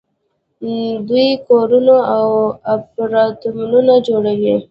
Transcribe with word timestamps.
دوی 1.07 1.29
کورونه 1.47 1.95
او 2.15 2.27
اپارتمانونه 2.75 3.93
جوړوي. 4.07 4.53